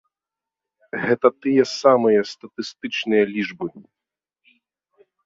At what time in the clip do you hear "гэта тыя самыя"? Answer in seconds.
1.03-2.21